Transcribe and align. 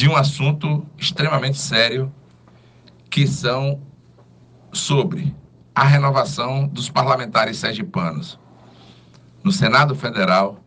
de 0.00 0.08
um 0.08 0.16
assunto 0.16 0.86
extremamente 0.96 1.58
sério, 1.58 2.10
que 3.10 3.26
são 3.26 3.82
sobre 4.72 5.36
a 5.74 5.84
renovação 5.84 6.66
dos 6.66 6.88
parlamentares 6.88 7.58
sergipanos 7.58 8.40
no 9.44 9.52
Senado 9.52 9.94
Federal, 9.94 10.58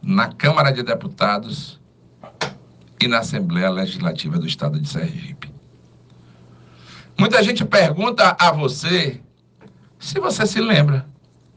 na 0.00 0.32
Câmara 0.32 0.70
de 0.70 0.84
Deputados 0.84 1.80
e 3.02 3.08
na 3.08 3.18
Assembleia 3.18 3.70
Legislativa 3.70 4.38
do 4.38 4.46
Estado 4.46 4.78
de 4.78 4.88
Sergipe. 4.88 5.52
Muita 7.18 7.42
gente 7.42 7.64
pergunta 7.64 8.36
a 8.38 8.52
você 8.52 9.20
se 9.98 10.20
você 10.20 10.46
se 10.46 10.60
lembra 10.60 11.08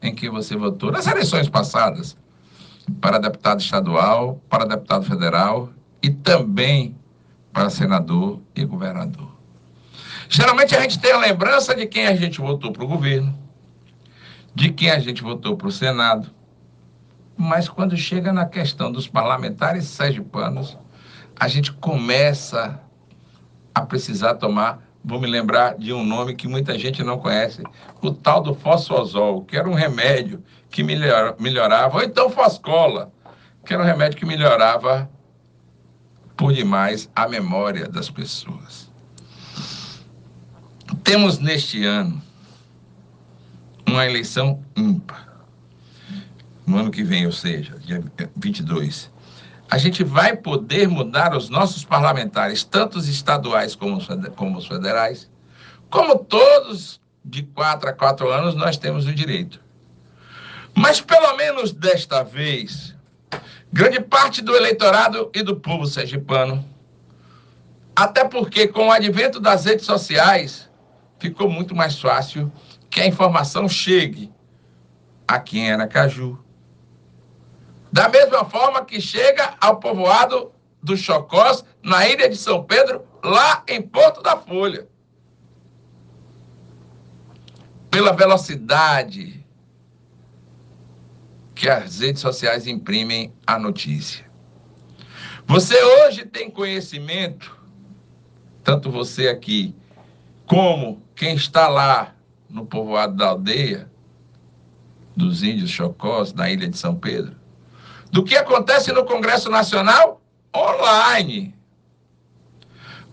em 0.02 0.12
que 0.12 0.28
você 0.28 0.56
votou 0.56 0.90
nas 0.90 1.06
eleições 1.06 1.48
passadas 1.48 2.18
para 3.00 3.20
deputado 3.20 3.60
estadual, 3.60 4.42
para 4.48 4.66
deputado 4.66 5.04
federal 5.04 5.72
e 6.02 6.10
também 6.10 6.96
para 7.52 7.70
senador 7.70 8.40
e 8.54 8.64
governador. 8.64 9.30
Geralmente 10.28 10.74
a 10.74 10.80
gente 10.80 10.98
tem 10.98 11.12
a 11.12 11.18
lembrança 11.18 11.74
de 11.74 11.86
quem 11.86 12.06
a 12.06 12.16
gente 12.16 12.40
votou 12.40 12.72
para 12.72 12.84
o 12.84 12.88
governo, 12.88 13.38
de 14.54 14.70
quem 14.72 14.90
a 14.90 14.98
gente 14.98 15.22
votou 15.22 15.56
para 15.56 15.68
o 15.68 15.72
Senado, 15.72 16.30
mas 17.36 17.68
quando 17.68 17.96
chega 17.96 18.32
na 18.32 18.46
questão 18.46 18.90
dos 18.90 19.06
parlamentares 19.06 19.84
sergipanos, 19.84 20.78
a 21.38 21.48
gente 21.48 21.72
começa 21.72 22.80
a 23.74 23.82
precisar 23.82 24.34
tomar 24.34 24.82
vou 25.04 25.20
me 25.20 25.26
lembrar 25.26 25.76
de 25.76 25.92
um 25.92 26.04
nome 26.04 26.34
que 26.34 26.46
muita 26.46 26.78
gente 26.78 27.02
não 27.02 27.18
conhece, 27.18 27.62
o 28.00 28.12
tal 28.12 28.40
do 28.40 28.54
fosfosol, 28.54 29.44
que 29.44 29.56
era 29.56 29.68
um 29.68 29.74
remédio 29.74 30.42
que 30.70 30.82
melhorava, 30.82 31.96
ou 31.96 32.02
então 32.02 32.30
foscola, 32.30 33.12
que 33.64 33.74
era 33.74 33.82
um 33.82 33.86
remédio 33.86 34.18
que 34.18 34.24
melhorava 34.24 35.10
por 36.36 36.52
demais 36.52 37.10
a 37.14 37.28
memória 37.28 37.88
das 37.88 38.10
pessoas. 38.10 38.90
Temos 41.04 41.38
neste 41.38 41.84
ano 41.84 42.22
uma 43.86 44.06
eleição 44.06 44.62
ímpar. 44.76 45.28
No 46.66 46.78
ano 46.78 46.90
que 46.90 47.02
vem, 47.02 47.26
ou 47.26 47.32
seja, 47.32 47.78
dia 47.78 48.02
22 48.36 49.12
a 49.72 49.78
gente 49.78 50.04
vai 50.04 50.36
poder 50.36 50.86
mudar 50.86 51.34
os 51.34 51.48
nossos 51.48 51.82
parlamentares, 51.82 52.62
tanto 52.62 52.98
os 52.98 53.08
estaduais 53.08 53.74
como 53.74 54.58
os 54.58 54.66
federais, 54.66 55.30
como 55.88 56.18
todos 56.18 57.00
de 57.24 57.42
quatro 57.42 57.88
a 57.88 57.92
quatro 57.94 58.30
anos 58.30 58.54
nós 58.54 58.76
temos 58.76 59.06
o 59.06 59.14
direito. 59.14 59.62
Mas 60.74 61.00
pelo 61.00 61.34
menos 61.38 61.72
desta 61.72 62.22
vez, 62.22 62.94
grande 63.72 64.00
parte 64.00 64.42
do 64.42 64.54
eleitorado 64.54 65.30
e 65.34 65.42
do 65.42 65.56
povo 65.56 65.86
sergipano, 65.86 66.62
até 67.96 68.24
porque 68.24 68.68
com 68.68 68.88
o 68.88 68.92
advento 68.92 69.40
das 69.40 69.64
redes 69.64 69.86
sociais, 69.86 70.70
ficou 71.18 71.48
muito 71.48 71.74
mais 71.74 71.98
fácil 71.98 72.52
que 72.90 73.00
a 73.00 73.06
informação 73.06 73.66
chegue 73.68 74.30
aqui 75.26 75.60
em 75.60 75.72
Aracaju, 75.72 76.38
da 77.90 78.08
mesma 78.08 78.44
forma 78.44 78.84
que 78.84 79.00
chega 79.00 79.54
ao 79.60 79.78
povoado 79.78 80.52
do 80.82 80.96
Chocós, 80.96 81.64
na 81.82 82.06
ilha 82.06 82.28
de 82.28 82.36
São 82.36 82.62
Pedro, 82.64 83.02
lá 83.22 83.62
em 83.68 83.80
Porto 83.80 84.22
da 84.22 84.36
Folha. 84.36 84.88
Pela 87.90 88.12
velocidade 88.12 89.41
que 91.54 91.68
as 91.68 92.00
redes 92.00 92.20
sociais 92.20 92.66
imprimem 92.66 93.32
a 93.46 93.58
notícia. 93.58 94.24
Você 95.46 95.82
hoje 95.82 96.24
tem 96.24 96.50
conhecimento, 96.50 97.58
tanto 98.62 98.90
você 98.90 99.28
aqui, 99.28 99.74
como 100.46 101.02
quem 101.14 101.34
está 101.34 101.68
lá 101.68 102.14
no 102.48 102.64
povoado 102.64 103.16
da 103.16 103.28
aldeia, 103.28 103.90
dos 105.16 105.42
índios 105.42 105.70
Chocós, 105.70 106.32
na 106.32 106.50
ilha 106.50 106.68
de 106.68 106.78
São 106.78 106.94
Pedro, 106.94 107.36
do 108.10 108.24
que 108.24 108.36
acontece 108.36 108.92
no 108.92 109.04
Congresso 109.04 109.50
Nacional 109.50 110.22
online. 110.54 111.54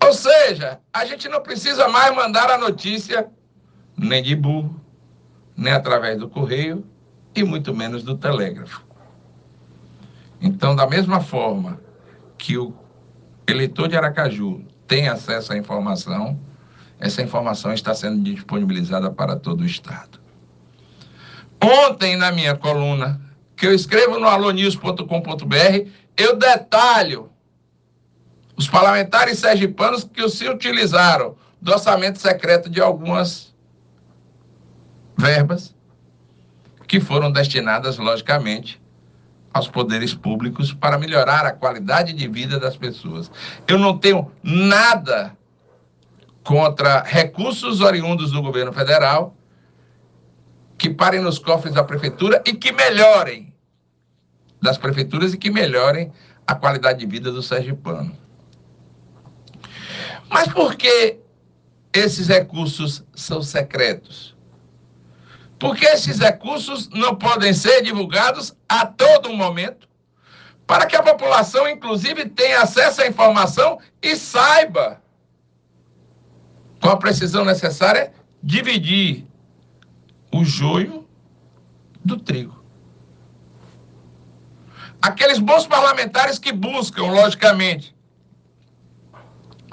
Ou 0.01 0.13
seja, 0.13 0.79
a 0.93 1.05
gente 1.05 1.27
não 1.27 1.41
precisa 1.41 1.87
mais 1.87 2.15
mandar 2.15 2.49
a 2.49 2.57
notícia 2.57 3.29
nem 3.97 4.23
de 4.23 4.35
burro, 4.35 4.79
nem 5.57 5.73
através 5.73 6.17
do 6.17 6.29
correio 6.29 6.85
e 7.35 7.43
muito 7.43 7.73
menos 7.73 8.03
do 8.03 8.17
telégrafo. 8.17 8.83
Então, 10.41 10.75
da 10.75 10.87
mesma 10.87 11.19
forma 11.19 11.79
que 12.37 12.57
o 12.57 12.73
eleitor 13.47 13.87
de 13.87 13.97
Aracaju 13.97 14.63
tem 14.87 15.07
acesso 15.07 15.53
à 15.53 15.57
informação, 15.57 16.39
essa 16.99 17.21
informação 17.21 17.73
está 17.73 17.93
sendo 17.93 18.21
disponibilizada 18.23 19.11
para 19.11 19.35
todo 19.35 19.61
o 19.61 19.65
Estado. 19.65 20.19
Ontem, 21.61 22.15
na 22.15 22.31
minha 22.31 22.55
coluna, 22.55 23.21
que 23.55 23.67
eu 23.67 23.73
escrevo 23.73 24.17
no 24.19 24.27
alonews.com.br, 24.27 25.89
eu 26.15 26.37
detalho 26.37 27.29
os 28.55 28.67
parlamentares 28.67 29.39
sergipanos 29.39 30.03
que 30.03 30.27
se 30.29 30.47
utilizaram 30.47 31.35
do 31.61 31.71
orçamento 31.71 32.19
secreto 32.19 32.69
de 32.69 32.81
algumas 32.81 33.53
verbas 35.17 35.75
que 36.89 36.99
foram 36.99 37.31
destinadas, 37.31 37.99
logicamente, 37.99 38.81
aos 39.53 39.67
poderes 39.67 40.15
públicos 40.15 40.73
para 40.73 40.97
melhorar 40.97 41.45
a 41.45 41.51
qualidade 41.51 42.13
de 42.13 42.27
vida 42.27 42.59
das 42.59 42.75
pessoas. 42.75 43.31
Eu 43.67 43.77
não 43.77 43.95
tenho 43.95 44.31
nada 44.41 45.37
contra 46.43 47.03
recursos 47.03 47.79
oriundos 47.79 48.31
do 48.31 48.41
governo 48.41 48.73
federal 48.73 49.37
que 50.79 50.89
parem 50.89 51.21
nos 51.21 51.37
cofres 51.37 51.75
da 51.75 51.83
prefeitura 51.83 52.41
e 52.43 52.53
que 52.53 52.71
melhorem 52.71 53.53
das 54.59 54.79
prefeituras 54.79 55.31
e 55.31 55.37
que 55.37 55.51
melhorem 55.51 56.11
a 56.47 56.55
qualidade 56.55 56.99
de 56.99 57.05
vida 57.05 57.31
do 57.31 57.43
sergipano. 57.43 58.17
Mas 60.27 60.47
por 60.51 60.75
que 60.75 61.19
esses 61.93 62.27
recursos 62.29 63.05
são 63.13 63.43
secretos? 63.43 64.38
Porque 65.59 65.85
esses 65.85 66.19
recursos 66.19 66.87
não 66.89 67.15
podem 67.15 67.53
ser 67.53 67.83
divulgados 67.83 68.55
a 68.67 68.85
todo 68.85 69.33
momento, 69.33 69.89
para 70.65 70.85
que 70.85 70.95
a 70.95 71.03
população, 71.03 71.67
inclusive, 71.67 72.29
tenha 72.29 72.61
acesso 72.61 73.01
à 73.01 73.07
informação 73.07 73.79
e 74.01 74.15
saiba, 74.15 75.01
com 76.81 76.89
a 76.89 76.97
precisão 76.97 77.43
necessária, 77.43 78.13
dividir 78.41 79.27
o 80.31 80.45
joio 80.45 81.05
do 82.05 82.17
trigo. 82.17 82.63
Aqueles 85.01 85.39
bons 85.39 85.65
parlamentares 85.65 86.39
que 86.39 86.53
buscam, 86.53 87.03
logicamente, 87.07 87.95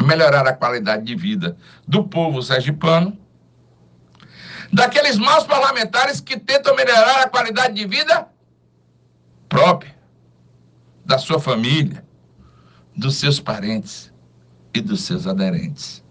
melhorar 0.02 0.46
a 0.46 0.52
qualidade 0.52 1.04
de 1.04 1.14
vida 1.14 1.56
do 1.86 2.04
povo 2.04 2.42
sergipano, 2.42 3.18
daqueles 4.72 5.16
maus 5.16 5.44
parlamentares 5.44 6.20
que 6.20 6.38
tentam 6.38 6.74
melhorar 6.74 7.22
a 7.22 7.28
qualidade 7.28 7.74
de 7.74 7.86
vida 7.86 8.28
própria, 9.48 9.96
da 11.04 11.18
sua 11.18 11.40
família, 11.40 12.04
dos 12.96 13.16
seus 13.16 13.38
parentes 13.38 14.12
e 14.74 14.80
dos 14.80 15.02
seus 15.02 15.26
aderentes. 15.26 16.04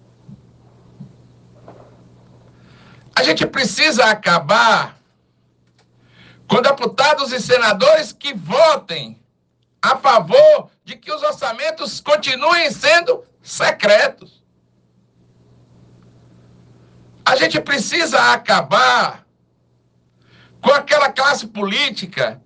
A 3.15 3.23
gente 3.23 3.45
precisa 3.45 4.05
acabar 4.05 4.97
com 6.47 6.61
deputados 6.61 7.31
e 7.31 7.39
senadores 7.39 8.11
que 8.11 8.33
votem 8.33 9.19
a 9.81 9.95
favor 9.97 10.69
de 10.83 10.95
que 10.95 11.11
os 11.11 11.21
orçamentos 11.23 11.99
continuem 11.99 12.71
sendo 12.71 13.23
secretos. 13.41 14.43
A 17.25 17.35
gente 17.35 17.59
precisa 17.59 18.31
acabar 18.31 19.25
com 20.61 20.71
aquela 20.71 21.11
classe 21.11 21.47
política 21.47 22.41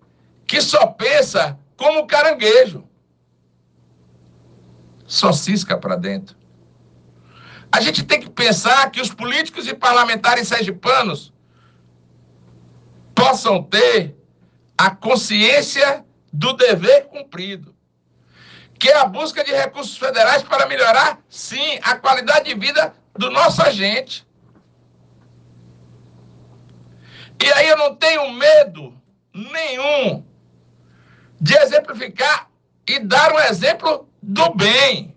que 0.47 0.61
só 0.61 0.87
pensa 0.87 1.59
como 1.75 2.07
caranguejo. 2.07 2.87
Só 5.05 5.31
cisca 5.31 5.77
para 5.77 5.95
dentro. 5.95 6.37
A 7.71 7.81
gente 7.81 8.03
tem 8.03 8.19
que 8.19 8.29
pensar 8.29 8.89
que 8.89 9.01
os 9.01 9.13
políticos 9.13 9.67
e 9.67 9.73
parlamentares 9.75 10.47
sergipanos 10.47 11.33
possam 13.13 13.61
ter 13.61 14.15
a 14.77 14.89
consciência 14.89 16.05
do 16.31 16.53
dever 16.53 17.07
cumprido, 17.07 17.75
que 18.77 18.89
é 18.89 18.97
a 18.97 19.05
busca 19.05 19.43
de 19.43 19.51
recursos 19.51 19.97
federais 19.97 20.41
para 20.41 20.67
melhorar, 20.67 21.19
sim, 21.27 21.79
a 21.83 21.95
qualidade 21.95 22.45
de 22.45 22.59
vida 22.59 22.93
do 23.13 23.29
nosso 23.29 23.61
agente. 23.61 24.25
E 27.41 27.51
aí 27.53 27.69
eu 27.69 27.77
não 27.77 27.95
tenho 27.95 28.31
medo 28.33 28.93
nenhum 29.33 30.25
de 31.39 31.55
exemplificar 31.55 32.49
e 32.87 32.99
dar 32.99 33.31
um 33.33 33.39
exemplo 33.39 34.09
do 34.21 34.53
bem. 34.53 35.15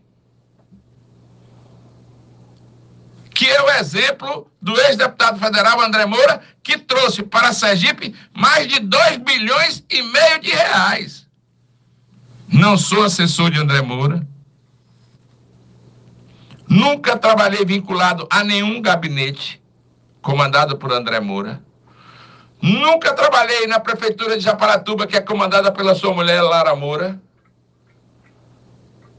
Que 3.34 3.48
é 3.48 3.62
o 3.62 3.70
exemplo 3.70 4.50
do 4.60 4.78
ex-deputado 4.82 5.38
federal 5.38 5.80
André 5.80 6.06
Moura, 6.06 6.40
que 6.62 6.78
trouxe 6.78 7.22
para 7.24 7.52
Sergipe 7.52 8.14
mais 8.32 8.68
de 8.68 8.78
2 8.78 9.16
bilhões 9.16 9.84
e 9.90 10.02
meio 10.02 10.40
de 10.40 10.50
reais. 10.50 11.26
Não 12.46 12.76
sou 12.76 13.02
assessor 13.02 13.50
de 13.50 13.58
André 13.58 13.82
Moura. 13.82 14.24
Nunca 16.68 17.18
trabalhei 17.18 17.64
vinculado 17.64 18.28
a 18.30 18.44
nenhum 18.44 18.80
gabinete 18.80 19.60
comandado 20.20 20.78
por 20.78 20.92
André 20.92 21.18
Moura. 21.18 21.62
Nunca 22.62 23.12
trabalhei 23.12 23.66
na 23.66 23.80
prefeitura 23.80 24.38
de 24.38 24.44
Japaratuba, 24.44 25.04
que 25.04 25.16
é 25.16 25.20
comandada 25.20 25.72
pela 25.72 25.96
sua 25.96 26.14
mulher 26.14 26.40
Lara 26.40 26.76
Moura. 26.76 27.20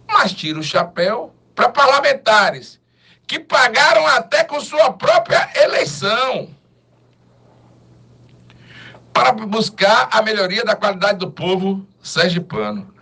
Mas 0.07 0.31
tiro 0.31 0.61
o 0.61 0.63
chapéu 0.63 1.35
para 1.53 1.67
parlamentares 1.67 2.79
que 3.27 3.39
pagaram 3.39 4.07
até 4.07 4.45
com 4.45 4.61
sua 4.61 4.93
própria 4.93 5.49
eleição 5.55 6.49
para 9.11 9.33
buscar 9.33 10.07
a 10.11 10.21
melhoria 10.21 10.63
da 10.63 10.75
qualidade 10.75 11.19
do 11.19 11.29
povo 11.29 11.85
sergipano. 12.01 12.93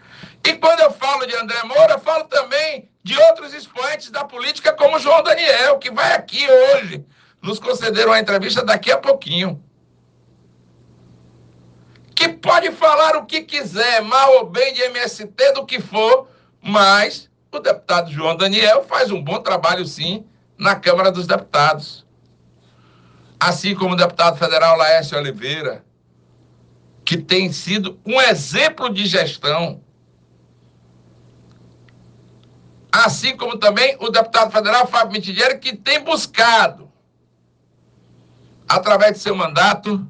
E 0.43 0.53
quando 0.53 0.79
eu 0.79 0.91
falo 0.91 1.27
de 1.27 1.35
André 1.35 1.61
Moura, 1.63 1.99
falo 1.99 2.23
também 2.23 2.89
de 3.03 3.15
outros 3.15 3.53
expoentes 3.53 4.09
da 4.09 4.23
política, 4.23 4.73
como 4.73 4.99
João 4.99 5.21
Daniel, 5.21 5.77
que 5.77 5.91
vai 5.91 6.13
aqui 6.13 6.45
hoje 6.49 7.05
nos 7.41 7.59
conceder 7.59 8.07
uma 8.07 8.19
entrevista 8.19 8.65
daqui 8.65 8.91
a 8.91 8.97
pouquinho. 8.97 9.63
Que 12.15 12.29
pode 12.29 12.71
falar 12.71 13.15
o 13.17 13.25
que 13.25 13.41
quiser, 13.41 14.01
mal 14.01 14.33
ou 14.37 14.49
bem 14.49 14.73
de 14.73 14.81
MST, 14.81 15.53
do 15.53 15.65
que 15.65 15.79
for, 15.79 16.27
mas 16.61 17.29
o 17.51 17.59
deputado 17.59 18.11
João 18.11 18.35
Daniel 18.35 18.83
faz 18.83 19.11
um 19.11 19.21
bom 19.21 19.39
trabalho, 19.39 19.85
sim, 19.85 20.25
na 20.57 20.75
Câmara 20.75 21.11
dos 21.11 21.27
Deputados. 21.27 22.05
Assim 23.39 23.73
como 23.73 23.93
o 23.93 23.97
deputado 23.97 24.37
federal 24.37 24.77
Laércio 24.77 25.17
Oliveira, 25.17 25.83
que 27.03 27.17
tem 27.17 27.51
sido 27.51 27.99
um 28.05 28.21
exemplo 28.21 28.93
de 28.93 29.05
gestão 29.05 29.81
assim 32.91 33.37
como 33.37 33.57
também 33.57 33.95
o 33.99 34.09
deputado 34.09 34.51
federal 34.51 34.85
Fábio 34.85 35.13
Mitidieri, 35.13 35.57
que 35.59 35.75
tem 35.75 36.03
buscado, 36.03 36.91
através 38.67 39.13
de 39.13 39.19
seu 39.19 39.35
mandato, 39.35 40.05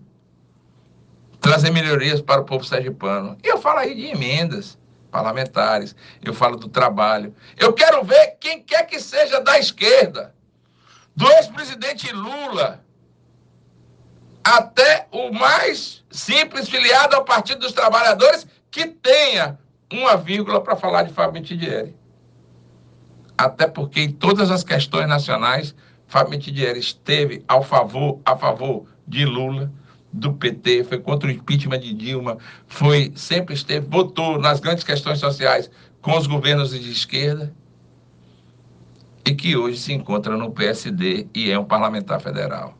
trazer 1.42 1.72
melhorias 1.72 2.22
para 2.22 2.42
o 2.42 2.46
povo 2.46 2.64
sergipano. 2.64 3.38
E 3.44 3.48
eu 3.48 3.58
falo 3.58 3.80
aí 3.80 3.94
de 3.94 4.06
emendas 4.06 4.78
parlamentares, 5.12 5.96
eu 6.24 6.34
falo 6.34 6.56
do 6.56 6.70
trabalho. 6.70 7.36
Eu 7.58 7.74
quero 7.74 8.04
ver 8.04 8.38
quem 8.40 8.64
quer 8.64 8.86
que 8.86 9.00
seja 9.00 9.42
da 9.42 9.60
esquerda, 9.60 10.34
do 11.14 11.30
ex-presidente 11.34 12.14
Lula, 12.14 12.84
até 14.44 15.08
o 15.12 15.32
mais 15.34 16.06
simples 16.10 16.70
filiado 16.70 17.16
ao 17.16 17.26
Partido 17.26 17.60
dos 17.60 17.74
Trabalhadores, 17.74 18.48
que 18.70 18.88
tenha 18.88 19.60
uma 19.92 20.16
vírgula 20.16 20.62
para 20.62 20.78
falar 20.78 21.04
de 21.04 21.14
Fábio 21.14 21.34
Mitidieri 21.34 21.94
até 23.46 23.68
porque 23.68 24.02
em 24.02 24.12
todas 24.12 24.52
as 24.52 24.64
questões 24.64 25.08
nacionais, 25.08 25.76
Fábio 26.08 26.32
Mitidieri 26.32 26.80
esteve 26.80 27.44
ao 27.48 27.64
favor, 27.64 28.20
a 28.24 28.38
favor 28.38 28.86
de 29.08 29.26
Lula, 29.26 29.72
do 30.14 30.34
PT, 30.34 30.84
foi 30.84 31.00
contra 31.00 31.30
o 31.30 31.32
impeachment 31.32 31.80
de 31.80 31.94
Dilma, 31.94 32.38
foi 32.68 33.12
sempre 33.16 33.54
esteve, 33.54 33.88
votou 33.88 34.40
nas 34.40 34.60
grandes 34.60 34.84
questões 34.84 35.20
sociais 35.20 35.70
com 36.02 36.18
os 36.18 36.28
governos 36.28 36.72
de 36.72 36.92
esquerda 36.92 37.54
e 39.26 39.34
que 39.34 39.56
hoje 39.56 39.78
se 39.78 39.94
encontra 39.94 40.36
no 40.36 40.52
PSD 40.52 41.28
e 41.34 41.52
é 41.52 41.58
um 41.58 41.66
parlamentar 41.66 42.20
federal. 42.20 42.78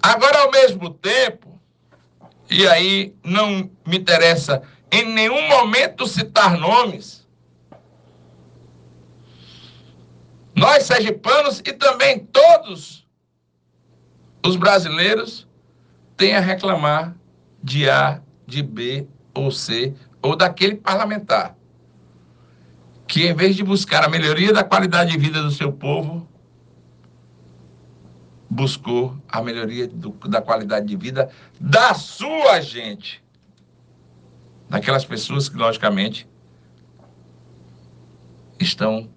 Agora, 0.00 0.42
ao 0.42 0.50
mesmo 0.50 0.90
tempo, 0.90 1.60
e 2.50 2.66
aí 2.66 3.14
não 3.24 3.70
me 3.86 3.98
interessa 3.98 4.62
em 4.90 5.04
nenhum 5.04 5.48
momento 5.48 6.06
citar 6.06 6.56
nomes, 6.56 7.18
Nós, 10.58 10.82
sergipanos, 10.82 11.60
e 11.60 11.72
também 11.72 12.18
todos 12.18 13.06
os 14.44 14.56
brasileiros 14.56 15.46
têm 16.18 16.34
a 16.34 16.40
reclamar 16.40 17.16
de 17.62 17.88
A, 17.88 18.20
de 18.46 18.62
B 18.62 19.06
ou 19.32 19.50
C, 19.50 19.94
ou 20.20 20.36
daquele 20.36 20.74
parlamentar 20.74 21.56
que, 23.06 23.26
em 23.26 23.34
vez 23.34 23.56
de 23.56 23.64
buscar 23.64 24.04
a 24.04 24.08
melhoria 24.08 24.52
da 24.52 24.62
qualidade 24.62 25.12
de 25.12 25.16
vida 25.16 25.40
do 25.40 25.50
seu 25.50 25.72
povo, 25.72 26.28
buscou 28.50 29.16
a 29.28 29.40
melhoria 29.40 29.86
do, 29.86 30.10
da 30.28 30.42
qualidade 30.42 30.86
de 30.86 30.96
vida 30.96 31.30
da 31.58 31.94
sua 31.94 32.60
gente. 32.60 33.24
Daquelas 34.68 35.04
pessoas 35.04 35.48
que, 35.48 35.56
logicamente, 35.56 36.28
estão 38.58 39.08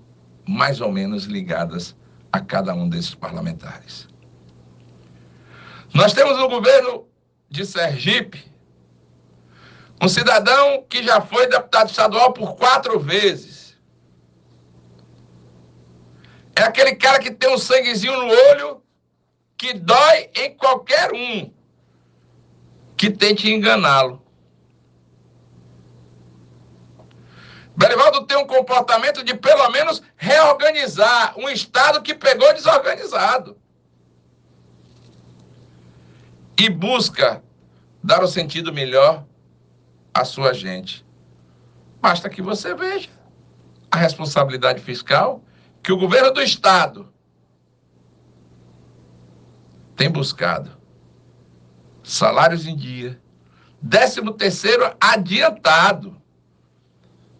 mais 0.48 0.80
ou 0.80 0.92
menos 0.92 1.26
ligadas 1.26 1.96
a 2.32 2.40
cada 2.40 2.74
um 2.74 2.88
desses 2.88 3.16
parlamentares. 3.16 4.11
Nós 5.94 6.14
temos 6.14 6.38
no 6.38 6.48
governo 6.48 7.08
de 7.50 7.66
Sergipe 7.66 8.50
um 10.02 10.08
cidadão 10.08 10.84
que 10.90 11.04
já 11.04 11.22
foi 11.22 11.48
deputado 11.48 11.90
estadual 11.90 12.34
por 12.34 12.56
quatro 12.56 13.00
vezes. 13.00 13.78
É 16.56 16.64
aquele 16.64 16.96
cara 16.96 17.20
que 17.20 17.30
tem 17.30 17.54
um 17.54 17.58
sanguezinho 17.58 18.14
no 18.14 18.28
olho 18.28 18.82
que 19.58 19.74
dói 19.74 20.30
em 20.36 20.56
qualquer 20.56 21.14
um 21.14 21.54
que 22.98 23.12
tente 23.12 23.52
enganá-lo. 23.52 24.22
Belivaldo 27.76 28.26
tem 28.26 28.38
um 28.38 28.48
comportamento 28.48 29.24
de, 29.24 29.36
pelo 29.36 29.70
menos, 29.70 30.02
reorganizar 30.16 31.38
um 31.38 31.48
Estado 31.50 32.02
que 32.02 32.14
pegou 32.14 32.54
desorganizado. 32.54 33.61
E 36.62 36.70
busca 36.70 37.42
dar 38.04 38.22
o 38.22 38.26
um 38.26 38.28
sentido 38.28 38.72
melhor 38.72 39.26
à 40.14 40.24
sua 40.24 40.54
gente. 40.54 41.04
Basta 42.00 42.30
que 42.30 42.40
você 42.40 42.76
veja 42.76 43.10
a 43.90 43.98
responsabilidade 43.98 44.80
fiscal 44.80 45.44
que 45.82 45.92
o 45.92 45.98
governo 45.98 46.30
do 46.30 46.40
Estado 46.40 47.12
tem 49.96 50.08
buscado. 50.08 50.78
Salários 52.04 52.68
em 52.68 52.76
dia. 52.76 53.20
Décimo 53.82 54.32
terceiro 54.32 54.96
adiantado. 55.02 56.22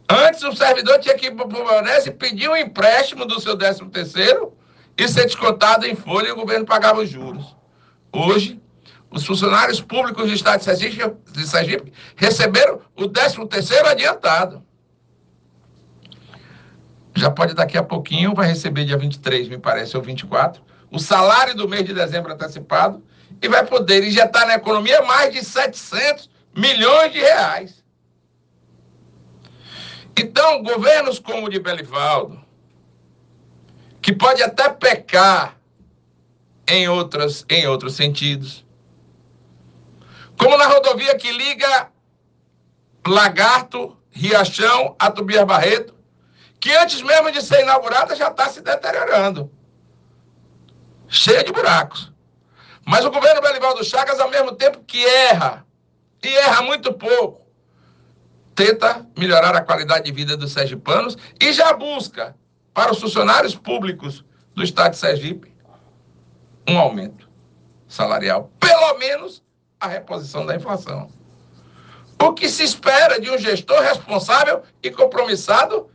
Antes 0.10 0.42
o 0.42 0.56
servidor 0.56 0.98
tinha 0.98 1.16
que 1.16 1.28
ir 1.28 1.36
para 1.36 1.46
o 1.46 1.52
Fluminense 1.52 2.10
pedir 2.10 2.50
um 2.50 2.58
empréstimo 2.58 3.28
do 3.28 3.40
seu 3.40 3.56
13 3.56 3.86
terceiro 3.90 4.58
e 4.98 5.08
ser 5.08 5.26
descontado 5.26 5.86
em 5.86 5.96
folha 5.96 6.30
e 6.30 6.32
o 6.32 6.36
governo 6.36 6.66
pagava 6.66 7.02
os 7.02 7.10
juros. 7.12 7.56
Hoje, 8.12 8.60
os 9.12 9.26
funcionários 9.26 9.82
públicos 9.82 10.26
do 10.26 10.34
Estado 10.34 10.60
de 10.60 10.66
Sergipe, 10.66 11.18
de 11.34 11.46
Sergipe 11.46 11.92
receberam 12.16 12.82
o 12.96 13.10
13 13.10 13.46
terceiro 13.48 13.88
adiantado. 13.88 14.64
Já 17.14 17.30
pode 17.30 17.54
daqui 17.54 17.78
a 17.78 17.84
pouquinho, 17.84 18.34
vai 18.34 18.48
receber 18.48 18.86
dia 18.86 18.98
23, 18.98 19.50
me 19.50 19.58
parece, 19.58 19.98
ou 19.98 20.02
24, 20.02 20.64
o 20.90 20.98
salário 20.98 21.54
do 21.54 21.68
mês 21.68 21.84
de 21.84 21.94
dezembro 21.94 22.32
antecipado 22.32 23.04
e 23.42 23.50
vai 23.50 23.66
poder 23.66 24.02
injetar 24.08 24.48
na 24.48 24.56
economia 24.56 25.02
mais 25.02 25.34
de 25.34 25.44
700 25.44 26.30
milhões 26.56 27.12
de 27.12 27.20
reais. 27.20 27.84
Então, 30.18 30.64
governos 30.64 31.20
como 31.20 31.48
o 31.48 31.50
de 31.50 31.60
Belivaldo, 31.60 32.40
que 34.02 34.14
pode 34.14 34.42
até 34.42 34.70
pecar 34.70 35.58
em, 36.68 36.88
outras, 36.88 37.46
em 37.50 37.68
outros 37.68 37.96
sentidos, 37.96 38.66
como 40.42 40.58
na 40.58 40.66
rodovia 40.66 41.16
que 41.16 41.32
liga 41.32 41.92
Lagarto, 43.06 43.96
Riachão 44.10 44.96
a 44.98 45.12
Tobias 45.12 45.46
Barreto, 45.46 45.94
que 46.60 46.76
antes 46.78 47.02
mesmo 47.04 47.32
de 47.32 47.42
ser 47.44 47.62
inaugurada 47.62 48.16
já 48.16 48.28
está 48.28 48.50
se 48.50 48.62
deteriorando, 48.62 49.52
cheia 51.08 51.44
de 51.44 51.52
buracos. 51.52 52.12
Mas 52.84 53.06
o 53.06 53.12
governo 53.12 53.42
Belivaldo 53.42 53.84
Chagas, 53.84 54.20
ao 54.20 54.30
mesmo 54.30 54.54
tempo 54.54 54.84
que 54.84 55.06
erra, 55.06 55.64
e 56.24 56.28
erra 56.28 56.64
muito 56.64 56.92
pouco, 56.94 57.46
tenta 58.56 59.06
melhorar 59.16 59.56
a 59.56 59.62
qualidade 59.62 60.06
de 60.06 60.12
vida 60.12 60.36
dos 60.36 60.52
sergipanos 60.52 61.18
e 61.40 61.54
já 61.54 61.72
busca 61.74 62.36
para 62.74 62.92
os 62.92 63.00
funcionários 63.00 63.56
públicos 63.56 64.26
do 64.56 64.64
Estado 64.64 64.92
de 64.92 64.98
Sergipe 64.98 65.56
um 66.68 66.78
aumento 66.80 67.30
salarial, 67.88 68.52
pelo 68.60 68.98
menos 68.98 69.44
a 69.82 69.88
reposição 69.88 70.46
da 70.46 70.56
inflação. 70.56 71.10
O 72.22 72.34
que 72.34 72.48
se 72.48 72.64
espera 72.64 73.20
de 73.20 73.32
um 73.32 73.38
gestor 73.38 73.82
responsável 73.82 74.62
e 74.84 74.92
compromissado 74.92 75.90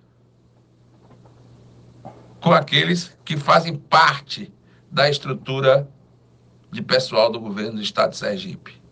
com 2.41 2.53
aqueles 2.53 3.17
que 3.25 3.37
fazem 3.37 3.77
parte 3.77 4.53
da 4.91 5.09
estrutura 5.09 5.89
de 6.71 6.83
pessoal 6.83 7.31
do 7.31 7.39
governo 7.39 7.75
do 7.75 7.83
estado 7.83 8.11
de 8.11 8.17
Sergipe. 8.17 8.83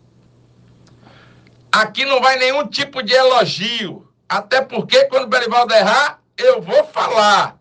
Aqui 1.69 2.05
não 2.05 2.21
vai 2.21 2.37
nenhum 2.37 2.65
tipo 2.67 3.03
de 3.03 3.13
elogio, 3.13 4.07
até 4.29 4.61
porque 4.61 5.05
quando 5.05 5.25
o 5.25 5.27
Belivaldo 5.27 5.73
errar, 5.73 6.21
eu 6.37 6.61
vou 6.61 6.85
falar. 6.85 7.59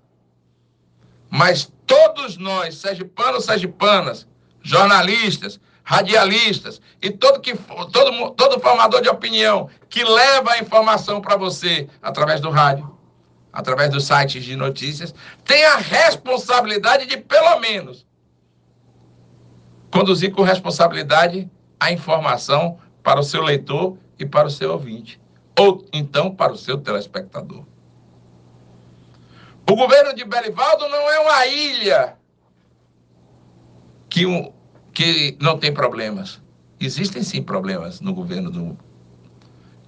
Mas 1.28 1.72
todos 1.84 2.36
nós, 2.36 2.76
sergipanos, 2.76 3.44
sergipanas, 3.44 4.26
jornalistas, 4.62 5.60
radialistas 5.84 6.80
e 7.00 7.10
todo, 7.10 7.40
que, 7.40 7.54
todo, 7.54 8.30
todo 8.30 8.60
formador 8.60 9.02
de 9.02 9.08
opinião 9.08 9.68
que 9.88 10.02
leva 10.02 10.52
a 10.52 10.58
informação 10.58 11.20
para 11.20 11.36
você 11.36 11.88
através 12.02 12.40
do 12.40 12.50
rádio, 12.50 12.90
através 13.52 13.90
dos 13.90 14.06
sites 14.06 14.42
de 14.42 14.56
notícias, 14.56 15.14
tem 15.44 15.64
a 15.64 15.76
responsabilidade 15.76 17.06
de, 17.06 17.18
pelo 17.18 17.60
menos, 17.60 18.06
conduzir 19.90 20.32
com 20.32 20.42
responsabilidade 20.42 21.48
a 21.78 21.92
informação 21.92 22.78
para 23.02 23.20
o 23.20 23.22
seu 23.22 23.42
leitor 23.42 23.96
e 24.18 24.24
para 24.24 24.48
o 24.48 24.50
seu 24.50 24.72
ouvinte, 24.72 25.20
ou 25.56 25.86
então 25.92 26.34
para 26.34 26.52
o 26.52 26.56
seu 26.56 26.78
telespectador. 26.78 27.64
O 29.70 29.76
governo 29.76 30.14
de 30.14 30.24
Belivaldo 30.24 30.88
não 30.88 31.10
é 31.10 31.20
uma 31.20 31.46
ilha 31.46 32.16
que, 34.08 34.26
um, 34.26 34.52
que 34.94 35.36
não 35.40 35.58
tem 35.58 35.74
problemas. 35.74 36.40
Existem 36.80 37.22
sim 37.22 37.42
problemas 37.42 38.00
no 38.00 38.14
governo 38.14 38.50
do, 38.50 38.78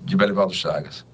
de 0.02 0.16
Belivaldo 0.16 0.52
Chagas. 0.52 1.06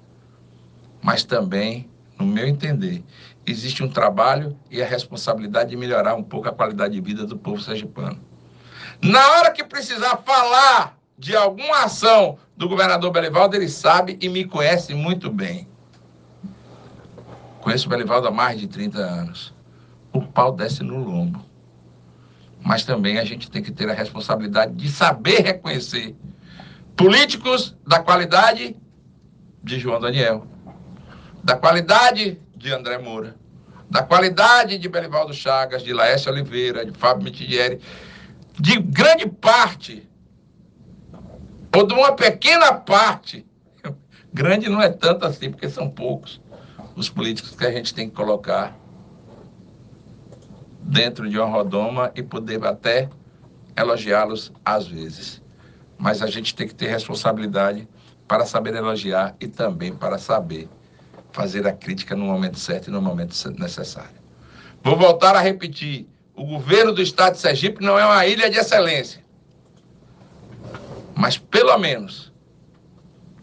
Mas 1.01 1.23
também, 1.23 1.87
no 2.17 2.25
meu 2.25 2.47
entender, 2.47 3.03
existe 3.45 3.83
um 3.83 3.89
trabalho 3.89 4.57
e 4.71 4.81
a 4.81 4.85
responsabilidade 4.85 5.69
de 5.69 5.77
melhorar 5.77 6.15
um 6.15 6.23
pouco 6.23 6.49
a 6.49 6.51
qualidade 6.51 6.95
de 6.95 7.01
vida 7.01 7.25
do 7.25 7.37
povo 7.37 7.61
sergipano. 7.61 8.19
Na 9.01 9.25
hora 9.33 9.51
que 9.51 9.63
precisar 9.63 10.17
falar 10.17 10.97
de 11.17 11.35
alguma 11.35 11.83
ação 11.83 12.37
do 12.57 12.67
governador 12.67 13.11
Belivaldo, 13.11 13.55
ele 13.55 13.69
sabe 13.69 14.17
e 14.21 14.27
me 14.27 14.45
conhece 14.45 14.93
muito 14.95 15.29
bem. 15.29 15.67
Conheço 17.61 17.85
o 17.87 17.89
Belivaldo 17.89 18.27
há 18.27 18.31
mais 18.31 18.59
de 18.59 18.67
30 18.67 18.97
anos. 18.97 19.53
O 20.11 20.21
pau 20.21 20.51
desce 20.51 20.83
no 20.83 20.97
lombo. 20.97 21.52
Mas 22.63 22.83
também 22.85 23.19
a 23.19 23.25
gente 23.25 23.51
tem 23.51 23.61
que 23.61 23.71
ter 23.71 23.89
a 23.89 23.93
responsabilidade 23.93 24.73
de 24.73 24.89
saber 24.89 25.41
reconhecer 25.41 26.15
políticos 26.95 27.75
da 27.85 27.99
qualidade 27.99 28.75
de 29.63 29.79
João 29.79 29.99
Daniel, 29.99 30.47
da 31.43 31.55
qualidade 31.55 32.39
de 32.55 32.71
André 32.71 32.97
Moura, 32.97 33.35
da 33.89 34.01
qualidade 34.01 34.77
de 34.77 34.87
Belivaldo 34.87 35.33
Chagas, 35.33 35.83
de 35.83 35.93
Laércio 35.93 36.31
Oliveira, 36.31 36.85
de 36.85 36.97
Fábio 36.97 37.23
Mitidieri, 37.23 37.79
de 38.59 38.79
grande 38.79 39.27
parte, 39.27 40.07
ou 41.75 41.85
de 41.85 41.93
uma 41.93 42.13
pequena 42.13 42.73
parte, 42.73 43.45
grande 44.33 44.69
não 44.69 44.81
é 44.81 44.89
tanto 44.89 45.25
assim, 45.25 45.51
porque 45.51 45.69
são 45.69 45.89
poucos, 45.89 46.41
os 46.95 47.09
políticos 47.09 47.55
que 47.55 47.65
a 47.65 47.71
gente 47.71 47.93
tem 47.93 48.09
que 48.09 48.15
colocar 48.15 48.75
dentro 50.93 51.27
de 51.27 51.37
uma 51.39 51.47
rodoma 51.47 52.11
e 52.15 52.21
poder 52.21 52.63
até 52.63 53.09
elogiá-los 53.75 54.53
às 54.63 54.87
vezes. 54.87 55.41
Mas 55.97 56.21
a 56.21 56.27
gente 56.27 56.53
tem 56.53 56.67
que 56.67 56.75
ter 56.75 56.87
responsabilidade 56.87 57.87
para 58.27 58.45
saber 58.45 58.75
elogiar 58.75 59.35
e 59.39 59.47
também 59.47 59.93
para 59.93 60.17
saber 60.17 60.69
fazer 61.31 61.65
a 61.65 61.73
crítica 61.73 62.15
no 62.15 62.25
momento 62.25 62.59
certo 62.59 62.89
e 62.89 62.91
no 62.91 63.01
momento 63.01 63.33
necessário. 63.59 64.21
Vou 64.83 64.95
voltar 64.95 65.35
a 65.35 65.41
repetir: 65.41 66.07
o 66.35 66.45
governo 66.45 66.93
do 66.93 67.01
estado 67.01 67.33
de 67.33 67.39
Sergipe 67.39 67.83
não 67.83 67.97
é 67.97 68.05
uma 68.05 68.25
ilha 68.27 68.49
de 68.49 68.57
excelência. 68.57 69.23
Mas 71.15 71.37
pelo 71.37 71.75
menos 71.77 72.31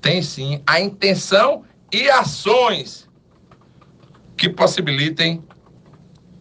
tem 0.01 0.23
sim 0.23 0.63
a 0.67 0.81
intenção 0.81 1.65
e 1.93 2.09
ações 2.09 3.09
que 4.37 4.49
possibilitem 4.49 5.43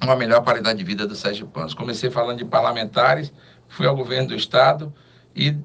uma 0.02 0.16
melhor 0.16 0.44
qualidade 0.44 0.78
de 0.80 0.84
vida 0.84 1.06
dos 1.06 1.20
sergipanos. 1.20 1.74
Comecei 1.74 2.10
falando 2.10 2.38
de 2.38 2.46
parlamentares, 2.46 3.34
fui 3.68 3.86
ao 3.86 3.96
governo 3.96 4.30
do 4.30 4.36
estado 4.36 4.94
e 5.36 5.56